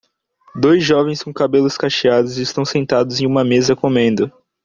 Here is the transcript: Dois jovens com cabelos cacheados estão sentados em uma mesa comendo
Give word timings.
Dois 0.55 0.81
jovens 0.83 1.21
com 1.21 1.31
cabelos 1.31 1.77
cacheados 1.77 2.37
estão 2.37 2.65
sentados 2.65 3.21
em 3.21 3.27
uma 3.27 3.43
mesa 3.43 3.75
comendo 3.75 4.31